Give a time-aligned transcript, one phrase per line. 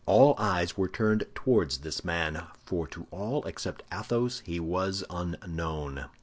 [0.07, 6.05] All eyes were turned towards this man—for to all except Athos he was unknown.